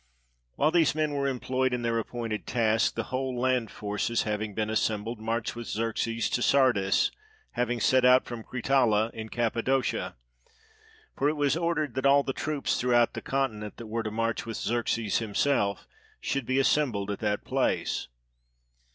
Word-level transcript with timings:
While 0.55 0.71
these 0.71 0.95
men 0.95 1.13
were 1.13 1.27
employed 1.27 1.75
in 1.75 1.83
their 1.83 1.99
appointed 1.99 2.47
task, 2.47 2.95
the 2.95 3.03
whole 3.13 3.39
land 3.39 3.69
forces, 3.69 4.23
having 4.23 4.55
been 4.55 4.71
assembled, 4.71 5.19
marched 5.19 5.55
with 5.55 5.67
Xerxes 5.67 6.27
to 6.31 6.41
Sardis, 6.41 7.11
having 7.51 7.79
set 7.79 8.03
out 8.03 8.25
from 8.25 8.43
Critalla 8.43 9.11
in 9.13 9.29
Cappadocia, 9.29 10.15
for 11.15 11.29
it 11.29 11.33
was 11.35 11.55
ordered 11.55 11.93
that 11.93 12.07
all 12.07 12.23
the 12.23 12.33
troops 12.33 12.79
throughout 12.79 13.13
the 13.13 13.21
continent, 13.21 13.77
that 13.77 13.85
were 13.85 14.01
to 14.01 14.09
march 14.09 14.43
with 14.43 14.57
Xerxes 14.57 15.19
himself, 15.19 15.85
should 16.19 16.47
be 16.47 16.57
assembled 16.57 17.11
at 17.11 17.19
that 17.19 17.43
place. 17.45 18.07